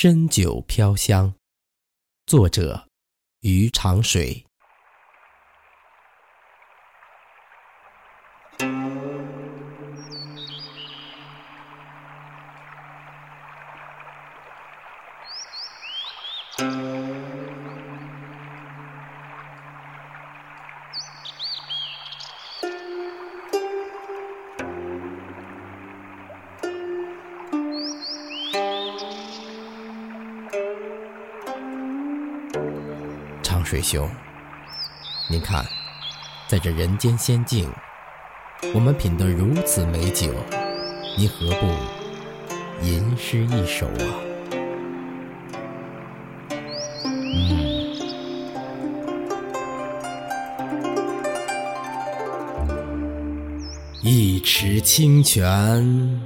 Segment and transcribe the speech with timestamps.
[0.00, 1.34] 深酒飘香，
[2.24, 2.86] 作者
[3.40, 4.46] 余长水。
[33.70, 34.08] 水兄，
[35.28, 35.62] 您看，
[36.48, 37.70] 在这人间仙境，
[38.72, 40.32] 我们品得如此美酒，
[41.18, 41.66] 您何不
[42.82, 44.08] 吟诗一首啊？
[47.04, 47.92] 嗯，
[54.00, 56.18] 一池清泉，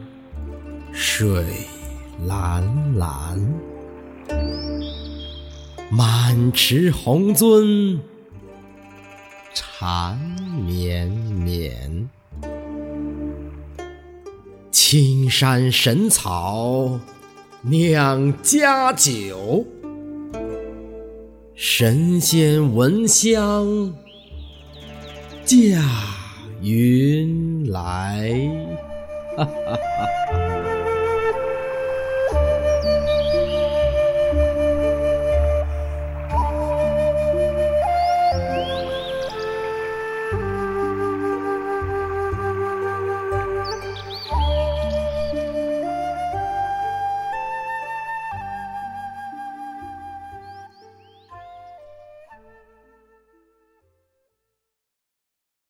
[0.92, 1.44] 水
[2.24, 3.36] 蓝蓝。
[5.94, 7.98] 满池红樽
[9.52, 10.18] 缠
[10.66, 12.08] 绵绵，
[14.70, 16.98] 青山神草
[17.60, 19.66] 酿佳酒，
[21.54, 23.94] 神仙闻香
[25.44, 25.78] 驾
[26.62, 28.32] 云来。
[29.36, 30.61] 哈哈哈哈。